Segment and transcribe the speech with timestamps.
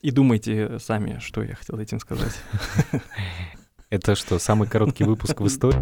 [0.00, 2.32] И думайте сами, что я хотел этим сказать.
[3.90, 5.78] Это что, самый короткий выпуск в истории?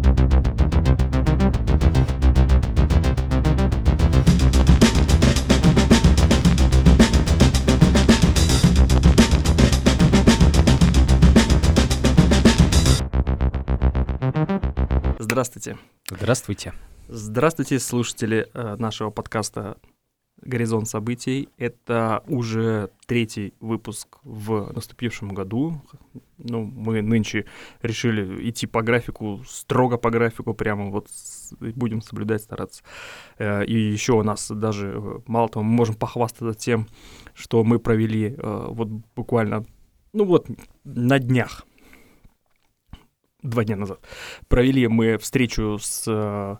[15.17, 15.77] Здравствуйте.
[16.11, 16.73] Здравствуйте.
[17.07, 19.77] Здравствуйте, слушатели э, нашего подкаста
[20.41, 21.49] «Горизонт событий».
[21.57, 25.81] Это уже третий выпуск в наступившем году.
[26.37, 27.45] Ну, мы нынче
[27.81, 31.07] решили идти по графику, строго по графику, прямо вот
[31.59, 32.83] будем соблюдать, стараться.
[33.37, 36.87] Э, и еще у нас даже, э, мало того, мы можем похвастаться тем,
[37.33, 39.65] что мы провели вот буквально,
[40.13, 40.47] ну вот,
[40.83, 41.65] на днях
[43.41, 43.99] два дня назад,
[44.47, 46.57] провели мы встречу с э,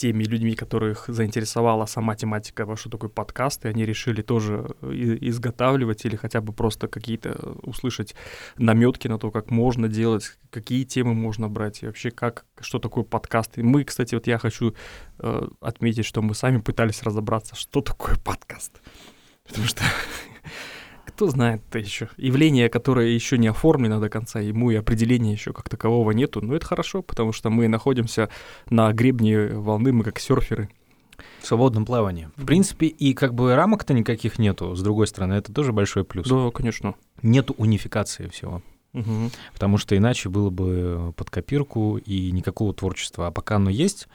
[0.00, 6.06] теми людьми, которых заинтересовала сама тематика, во что такое подкаст, и они решили тоже изготавливать
[6.06, 7.32] или хотя бы просто какие-то
[7.62, 8.14] услышать
[8.56, 13.04] наметки на то, как можно делать, какие темы можно брать, и вообще как, что такое
[13.04, 13.58] подкаст.
[13.58, 14.74] И мы, кстати, вот я хочу
[15.18, 18.80] э, отметить, что мы сами пытались разобраться, что такое подкаст.
[19.46, 19.82] Потому что
[21.20, 22.08] кто знает это еще.
[22.16, 26.40] Явление, которое еще не оформлено до конца, ему и определения еще как такового нету.
[26.40, 28.30] Но это хорошо, потому что мы находимся
[28.70, 30.70] на гребне волны, мы как серферы.
[31.42, 32.30] В свободном плавании.
[32.36, 36.26] В принципе, и как бы рамок-то никаких нету, с другой стороны, это тоже большой плюс.
[36.26, 36.94] Да, конечно.
[37.20, 38.62] Нету унификации всего.
[38.92, 39.30] Угу.
[39.52, 43.28] Потому что иначе было бы под копирку и никакого творчества.
[43.28, 44.08] А пока оно есть,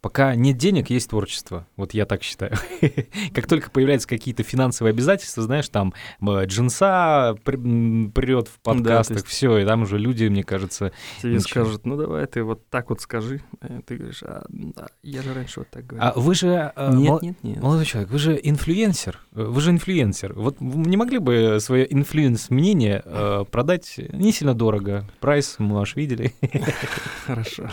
[0.00, 1.66] Пока нет денег, есть творчество.
[1.76, 2.52] Вот я так считаю.
[3.34, 9.26] как только появляются какие-то финансовые обязательства, знаешь, там джинса прет в подкастах, да, есть...
[9.26, 10.92] все, и там уже люди, мне кажется...
[11.20, 11.64] Тебе ничего.
[11.64, 13.42] скажут, ну давай ты вот так вот скажи.
[13.60, 16.08] А ты говоришь, а, да, я же раньше вот так говорил.
[16.08, 16.72] А вы же...
[16.76, 17.18] Э, нет, мол...
[17.20, 17.60] нет, нет.
[17.60, 19.18] Молодой человек, вы же инфлюенсер.
[19.32, 20.32] Вы же инфлюенсер.
[20.34, 25.08] Вот не могли бы свое influence-мнение э, продать не сильно дорого?
[25.20, 26.34] Прайс мы ваш видели.
[27.26, 27.68] Хорошо,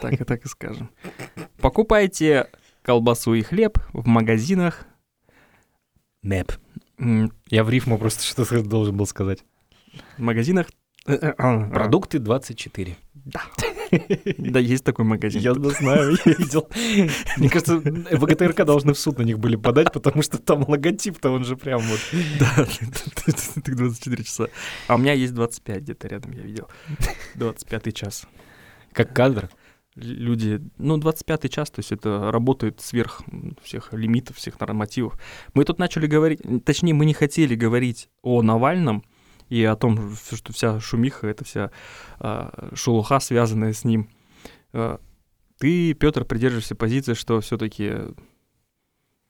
[0.00, 0.90] так и так и скажем.
[1.60, 2.48] Покупайте
[2.82, 4.86] колбасу и хлеб в магазинах.
[6.22, 6.52] НЭП.
[7.48, 9.44] Я в рифму просто что-то должен был сказать.
[10.16, 10.66] В магазинах...
[11.06, 11.70] Э, э, а, а.
[11.70, 12.96] Продукты 24.
[13.14, 13.42] Да.
[14.38, 15.40] Да, есть такой магазин.
[15.40, 16.68] Я знаю, я видел.
[17.36, 21.44] Мне кажется, ВГТРК должны в суд на них были подать, потому что там логотип-то он
[21.44, 22.00] же прям вот...
[22.38, 22.66] Да,
[23.64, 24.48] ты 24 часа.
[24.86, 26.68] А у меня есть 25 где-то рядом, я видел.
[27.34, 28.26] 25 час.
[28.92, 29.50] Как кадр?
[29.98, 33.22] люди, ну, 25 час, то есть это работает сверх
[33.62, 35.18] всех лимитов, всех нормативов.
[35.54, 39.04] Мы тут начали говорить, точнее, мы не хотели говорить о Навальном
[39.48, 41.70] и о том, что вся шумиха, это вся
[42.20, 44.08] э, шелуха, связанная с ним.
[44.72, 44.98] Э,
[45.58, 47.92] ты, Петр, придерживаешься позиции, что все-таки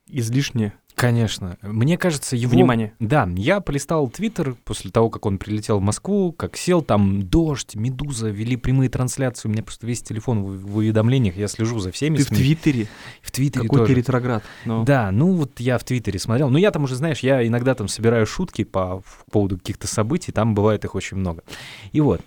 [0.08, 1.58] излишне Конечно.
[1.62, 2.50] Мне кажется, его...
[2.50, 2.92] Внимание.
[2.98, 7.76] Да, я полистал Твиттер после того, как он прилетел в Москву, как сел, там дождь,
[7.76, 11.92] Медуза, вели прямые трансляции, у меня просто весь телефон в, в уведомлениях, я слежу за
[11.92, 12.16] всеми.
[12.16, 12.36] Ты СМИ.
[12.36, 12.88] в Твиттере?
[13.22, 13.94] В Твиттере Какой тоже.
[13.94, 14.42] ты ретроград.
[14.64, 14.84] Но...
[14.84, 16.50] Да, ну вот я в Твиттере смотрел.
[16.50, 20.32] Ну я там уже, знаешь, я иногда там собираю шутки по, по поводу каких-то событий,
[20.32, 21.44] там бывает их очень много.
[21.92, 22.22] И вот.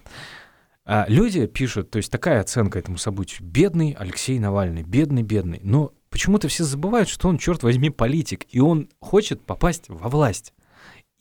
[0.86, 3.46] А люди пишут, то есть такая оценка этому событию.
[3.46, 5.60] Бедный Алексей Навальный, бедный, бедный.
[5.62, 10.54] Но почему-то все забывают, что он, черт возьми, политик, и он хочет попасть во власть.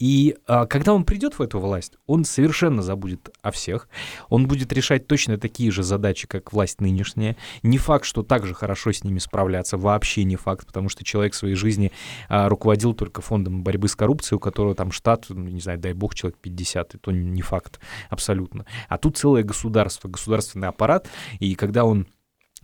[0.01, 3.87] И а, когда он придет в эту власть, он совершенно забудет о всех.
[4.31, 7.37] Он будет решать точно такие же задачи, как власть нынешняя.
[7.63, 11.35] Не факт, что так же хорошо с ними справляться, вообще не факт, потому что человек
[11.35, 11.93] в своей жизни
[12.31, 15.93] а, руководил только фондом борьбы с коррупцией, у которого там штат, ну, не знаю, дай
[15.93, 18.65] бог, человек 50, это не факт абсолютно.
[18.89, 22.07] А тут целое государство, государственный аппарат, и когда он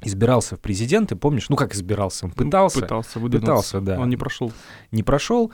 [0.02, 1.48] избирался в президенты, помнишь?
[1.48, 2.26] Ну, как избирался?
[2.26, 2.80] Он пытался.
[2.80, 3.98] Пытался, пытался, да.
[3.98, 4.52] Он не прошел.
[4.90, 5.52] Не прошел.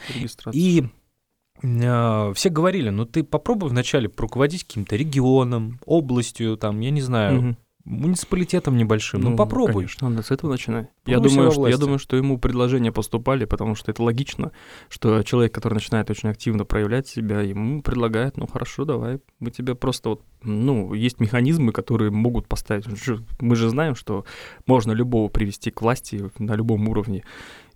[0.53, 0.85] И
[1.63, 7.39] э, все говорили, ну ты попробуй вначале руководить каким-то регионом, областью, там, я не знаю,
[7.39, 9.21] угу муниципалитетом небольшим.
[9.21, 9.75] Ну, ну попробуй.
[9.75, 10.89] Конечно, надо с этого начинать.
[11.05, 14.53] Я думаю, что, я думаю, что ему предложения поступали, потому что это логично,
[14.89, 19.75] что человек, который начинает очень активно проявлять себя, ему предлагают, ну хорошо, давай, мы тебе
[19.75, 22.87] просто вот, ну, есть механизмы, которые могут поставить.
[23.41, 24.25] Мы же знаем, что
[24.67, 27.25] можно любого привести к власти на любом уровне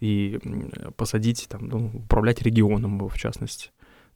[0.01, 0.39] и
[0.97, 3.71] посадить, там, ну, управлять регионом в частности.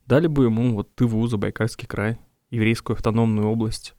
[0.06, 2.18] Дали бы ему вот Тыву, Забайкальский край,
[2.50, 3.94] еврейскую автономную область.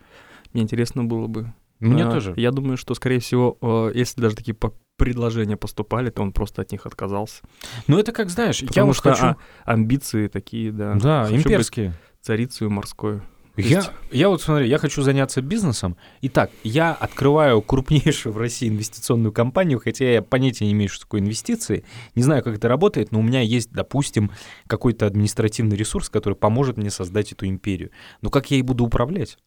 [0.53, 2.33] Мне интересно было бы, мне а, тоже.
[2.37, 4.55] Я думаю, что, скорее всего, если даже такие
[4.97, 7.41] предложения поступали, то он просто от них отказался.
[7.87, 9.25] Ну, это как знаешь, Потому я что хочу...
[9.25, 10.93] а, амбиции такие, да.
[10.95, 11.93] Да, хочу имперские.
[12.21, 13.21] Царицей морской.
[13.57, 15.97] Я, есть- я вот смотри, я хочу заняться бизнесом.
[16.21, 21.19] Итак, я открываю крупнейшую в России инвестиционную компанию, хотя я понятия не имею, что такое
[21.19, 21.83] инвестиции.
[22.15, 24.31] Не знаю, как это работает, но у меня есть, допустим,
[24.67, 27.91] какой-то административный ресурс, который поможет мне создать эту империю.
[28.21, 29.37] Но как я ей буду управлять?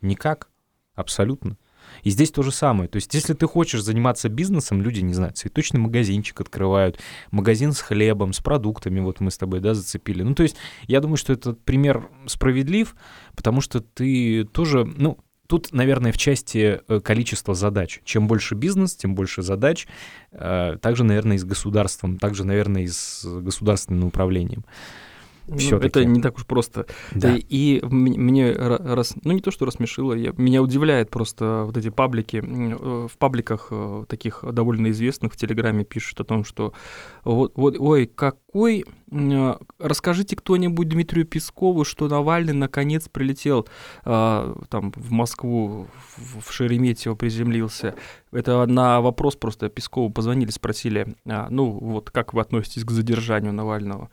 [0.00, 0.48] Никак.
[0.94, 1.56] Абсолютно.
[2.02, 2.88] И здесь то же самое.
[2.88, 7.00] То есть, если ты хочешь заниматься бизнесом, люди, не знаю, цветочный магазинчик открывают,
[7.30, 10.22] магазин с хлебом, с продуктами, вот мы с тобой, да, зацепили.
[10.22, 12.94] Ну, то есть, я думаю, что этот пример справедлив,
[13.34, 18.00] потому что ты тоже, ну, Тут, наверное, в части э, количества задач.
[18.04, 19.86] Чем больше бизнес, тем больше задач.
[20.32, 24.64] Э, Также, наверное, и с государством, также, наверное, и с государственным управлением.
[25.46, 25.88] Ну, всё-таки.
[25.88, 26.86] это не так уж просто.
[27.12, 27.34] Да.
[27.36, 31.76] И, и мне ра- раз, ну не то, что рассмешило, я, меня удивляет просто вот
[31.76, 32.42] эти паблики.
[32.44, 36.72] Э, В пабликах э, таких довольно известных в Телеграме пишут о том, что
[37.24, 38.84] вот, вот ой, какой...
[39.10, 43.68] э, Расскажите кто-нибудь Дмитрию Пескову, что Навальный наконец прилетел
[44.04, 47.94] а, там в Москву, в в Шереметьево приземлился.
[48.32, 53.52] Это на вопрос просто Пескову позвонили, спросили, а, ну вот как вы относитесь к задержанию
[53.52, 54.10] Навального?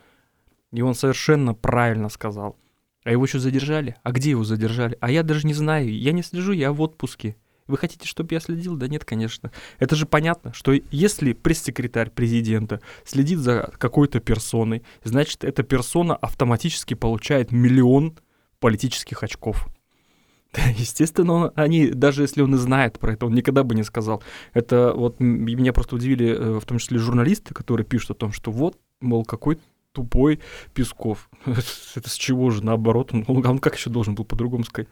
[0.71, 2.57] И он совершенно правильно сказал.
[3.03, 3.95] А его что задержали?
[4.03, 4.97] А где его задержали?
[5.01, 5.91] А я даже не знаю.
[5.97, 7.35] Я не слежу, я в отпуске.
[7.67, 8.75] Вы хотите, чтобы я следил?
[8.75, 9.51] Да нет, конечно.
[9.79, 16.93] Это же понятно, что если пресс-секретарь президента следит за какой-то персоной, значит, эта персона автоматически
[16.93, 18.17] получает миллион
[18.59, 19.67] политических очков.
[20.77, 24.21] Естественно, он- они, даже если он и знает про это, он никогда бы не сказал.
[24.53, 28.51] Это вот меня просто удивили, э, в том числе журналисты, которые пишут о том, что
[28.51, 29.59] вот, мол, какой
[29.91, 30.39] тупой
[30.73, 31.29] Песков.
[31.45, 34.89] Это с чего же, наоборот, он, он- он как еще должен был по-другому сказать?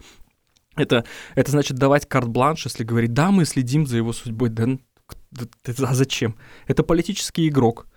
[0.76, 1.04] Это,
[1.36, 4.78] это значит давать карт-бланш, если говорить, да, мы следим за его судьбой, да,
[5.32, 6.36] а зачем?
[6.68, 7.88] Это политический игрок.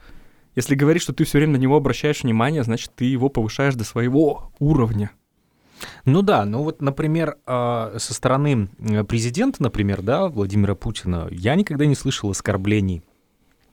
[0.56, 3.84] Если говорить, что ты все время на него обращаешь внимание, значит, ты его повышаешь до
[3.84, 5.12] своего уровня.
[6.04, 8.68] Ну да, ну вот, например, а, со стороны
[9.08, 13.02] президента, например, да, Владимира Путина, я никогда не слышал оскорблений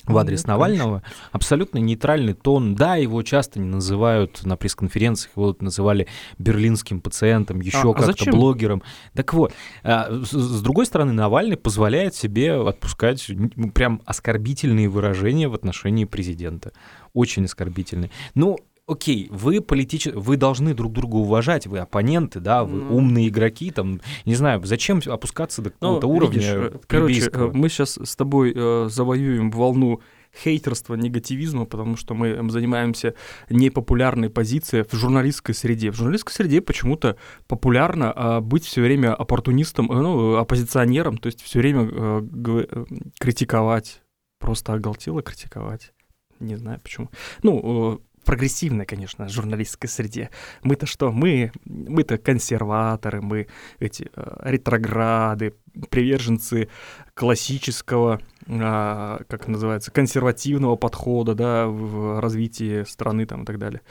[0.09, 0.53] в адрес конечно.
[0.53, 1.03] Навального.
[1.31, 2.75] Абсолютно нейтральный тон.
[2.75, 6.07] Да, его часто не называют на пресс-конференциях, его называли
[6.37, 8.33] берлинским пациентом, еще а как-то зачем?
[8.33, 8.83] блогером.
[9.13, 9.53] Так вот,
[9.83, 13.29] а, с, другой стороны, Навальный позволяет себе отпускать
[13.73, 16.71] прям оскорбительные выражения в отношении президента.
[17.13, 18.11] Очень оскорбительные.
[18.35, 18.57] Ну,
[18.89, 22.95] окей, вы политически, вы должны друг друга уважать, вы оппоненты, да, вы Ну.
[22.97, 27.51] умные игроки, там, не знаю, зачем опускаться до Ну, какого-то уровня видишь, э, короче, э,
[27.53, 30.01] мы сейчас с тобой э, завоюем волну
[30.43, 33.15] хейтерства, негативизма, потому что мы м, занимаемся
[33.49, 35.91] непопулярной позицией в журналистской среде.
[35.91, 41.59] В журналистской среде почему-то популярно а, быть все время оппортунистом, ну, оппозиционером, то есть все
[41.59, 42.85] время э,
[43.19, 44.01] критиковать,
[44.39, 45.93] просто оголтело критиковать.
[46.39, 47.09] Не знаю почему.
[47.43, 50.29] Ну, прогрессивной, конечно, журналистской среде.
[50.63, 51.11] Мы-то что?
[51.11, 53.47] Мы, мы-то консерваторы, мы
[53.79, 55.55] эти э, ретрограды,
[55.89, 56.69] приверженцы
[57.13, 63.81] классического, а, как называется, консервативного подхода, да, в развитии страны там и так далее.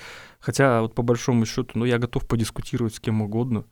[0.40, 3.64] Хотя вот по большому счету, ну, я готов подискутировать с кем угодно,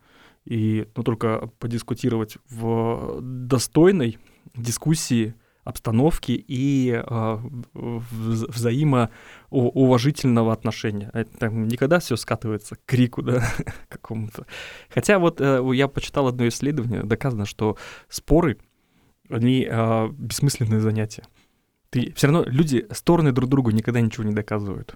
[0.44, 4.18] и, ну, только подискутировать в достойной
[4.54, 5.34] дискуссии,
[5.66, 7.42] обстановки и а,
[7.74, 11.10] в- взаимоуважительного отношения.
[11.12, 13.42] Это там никогда все скатывается к крику, да,
[13.88, 14.46] какому-то.
[14.88, 17.76] Хотя вот э, я почитал одно исследование, доказано, что
[18.08, 18.58] споры,
[19.28, 21.24] они а, бессмысленные занятия.
[21.90, 24.94] Ты все равно люди стороны друг другу никогда ничего не доказывают.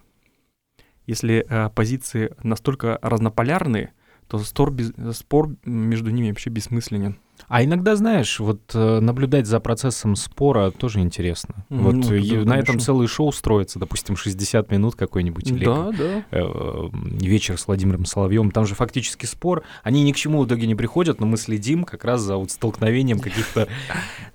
[1.05, 3.93] Если а, позиции настолько разнополярные,
[4.29, 7.19] то спор, без- спор между ними вообще бессмысленен.
[7.49, 11.67] А иногда, знаешь, вот э, наблюдать за процессом спора тоже интересно.
[11.69, 15.65] Мгм, вот ну, да, и на этом целое шоу строится, допустим, 60 минут какой-нибудь или
[15.65, 16.25] Да, да.
[16.31, 16.89] э,
[17.21, 18.51] вечер с Владимиром Соловьем.
[18.51, 19.63] Там же фактически спор.
[19.83, 22.51] Они ни к чему в итоге не приходят, но мы следим как раз за вот
[22.51, 23.69] столкновением каких-то...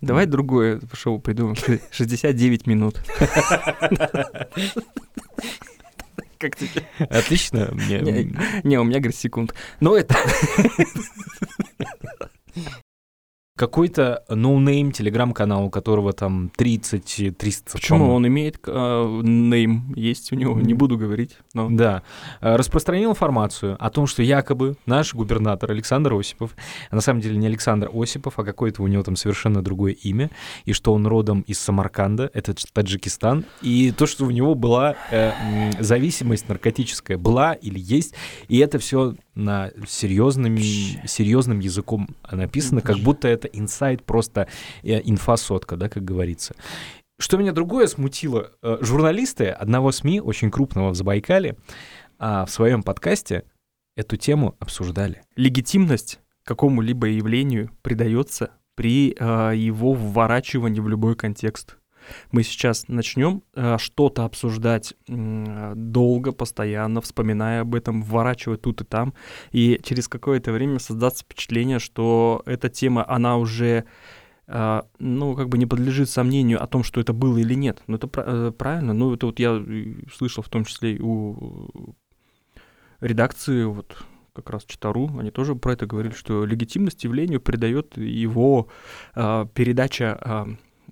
[0.01, 1.55] Давай другое шоу придумаем.
[1.91, 3.01] 69 минут.
[6.37, 6.83] Как тебе?
[6.99, 7.71] Отлично.
[8.63, 9.53] Не, у меня, говорит, секунд.
[9.79, 10.15] Но это...
[13.57, 17.71] Какой-то no-name телеграм-канал, у которого там 30-300...
[17.71, 19.93] Почему он имеет э, name?
[19.95, 21.37] Есть у него, не буду говорить.
[21.53, 21.69] Но...
[21.69, 22.03] Да,
[22.41, 26.53] э, распространил информацию о том, что якобы наш губернатор Александр Осипов,
[26.89, 30.31] а на самом деле не Александр Осипов, а какое-то у него там совершенно другое имя,
[30.65, 34.95] и что он родом из Самарканда, это Дж- Таджикистан, и то, что у него была
[35.11, 35.31] э,
[35.79, 38.15] зависимость наркотическая, была или есть,
[38.49, 44.47] и это все на серьезным, серьезным языком написано, как будто это инсайт, просто
[44.83, 46.55] э, инфосотка, да, как говорится.
[47.19, 51.57] Что меня другое смутило, э, журналисты одного СМИ, очень крупного в Забайкале,
[52.17, 53.43] а, в своем подкасте
[53.95, 55.23] эту тему обсуждали.
[55.35, 61.77] Легитимность какому-либо явлению придается при э, его вворачивании в любой контекст.
[62.31, 69.13] Мы сейчас начнем э, что-то обсуждать долго, постоянно, вспоминая об этом, вворачивать тут и там,
[69.51, 73.85] и через какое-то время создаться впечатление, что эта тема, она уже
[74.47, 77.83] э, ну, как бы не подлежит сомнению о том, что это было или нет.
[77.87, 78.93] Ну, это э, правильно.
[78.93, 79.63] Ну, это вот я
[80.13, 81.95] слышал в том числе у
[83.01, 83.97] редакции, вот
[84.35, 88.67] как раз Читару, они тоже про это говорили, что легитимность явлению придает его
[89.15, 90.45] э, передача э,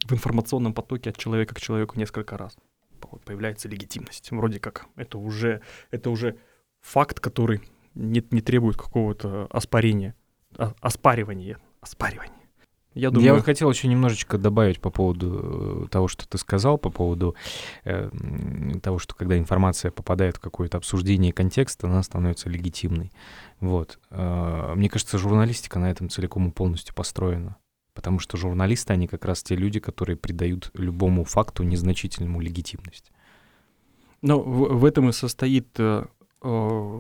[0.05, 2.55] в информационном потоке от человека к человеку несколько раз.
[3.25, 4.31] Появляется легитимность.
[4.31, 6.38] Вроде как это уже, это уже
[6.79, 7.62] факт, который
[7.95, 10.15] не, не требует какого-то оспарения,
[10.57, 12.43] а, оспаривания, оспаривания.
[12.93, 13.25] Я, думаю...
[13.25, 17.36] Я вот хотел еще немножечко добавить по поводу э, того, что ты сказал, по поводу
[17.86, 18.12] э,
[18.83, 23.12] того, что когда информация попадает в какое-то обсуждение контекста, она становится легитимной.
[23.60, 24.00] Вот.
[24.12, 27.57] Э, мне кажется, журналистика на этом целиком и полностью построена.
[27.93, 33.12] Потому что журналисты, они как раз те люди, которые придают любому факту незначительному легитимность.
[34.21, 36.05] Ну, в, в этом и состоит э,
[36.41, 37.00] э,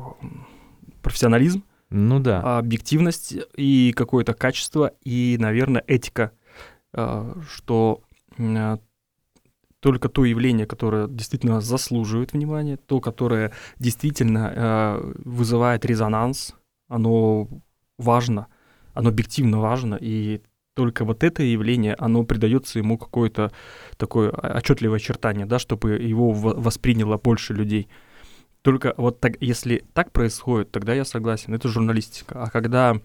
[1.01, 2.57] профессионализм, ну да.
[2.57, 6.31] объективность и какое-то качество, и, наверное, этика,
[6.93, 8.01] э, что
[8.37, 8.77] э,
[9.79, 16.55] только то явление, которое действительно заслуживает внимания, то, которое действительно э, вызывает резонанс,
[16.87, 17.47] оно
[17.97, 18.47] важно,
[18.93, 20.41] оно объективно важно, и
[20.75, 23.51] только вот это явление, оно придается ему какое-то
[23.97, 27.87] такое отчетливое очертание, да, чтобы его восприняло больше людей.
[28.61, 32.43] Только вот так, если так происходит, тогда я согласен, это журналистика.
[32.43, 32.95] А когда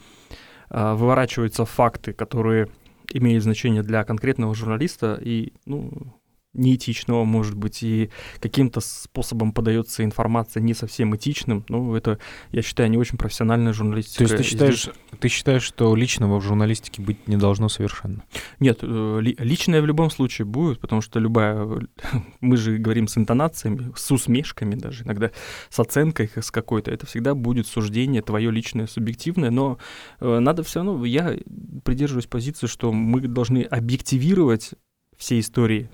[0.70, 2.68] э, выворачиваются факты, которые
[3.12, 6.14] имеют значение для конкретного журналиста, и, ну,
[6.54, 12.18] неэтичного, может быть, и каким-то способом подается информация не совсем этичным, ну, это,
[12.52, 14.18] я считаю, не очень профессиональная журналистика.
[14.18, 14.94] То есть ты считаешь, Здесь...
[15.20, 18.24] ты считаешь, что личного в журналистике быть не должно совершенно?
[18.60, 21.66] Нет, э, личное в любом случае будет, потому что любая...
[22.40, 25.30] Мы же говорим с интонациями, с усмешками даже, иногда
[25.68, 26.90] с оценкой с какой-то.
[26.90, 29.78] Это всегда будет суждение твое личное, субъективное, но
[30.20, 31.04] э, надо все равно...
[31.04, 31.36] Я
[31.84, 34.72] придерживаюсь позиции, что мы должны объективировать
[35.16, 35.90] все истории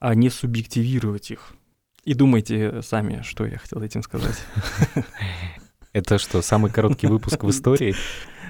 [0.00, 1.54] а не субъективировать их.
[2.04, 4.42] И думайте сами, что я хотел этим сказать.
[5.92, 7.94] Это что, самый короткий выпуск в истории?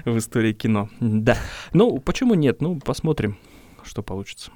[0.05, 1.37] В истории кино, да.
[1.73, 2.61] Ну, почему нет?
[2.61, 3.37] Ну, посмотрим,
[3.83, 4.51] что получится.